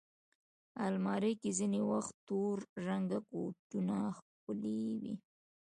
[0.85, 2.57] الماري کې ځینې وخت تور
[2.87, 5.13] رنګه کوټونه ښکلي وي